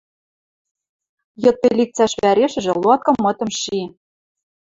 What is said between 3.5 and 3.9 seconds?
ши...